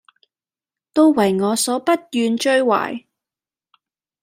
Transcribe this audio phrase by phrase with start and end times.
[0.93, 3.05] 都爲我所不願追懷，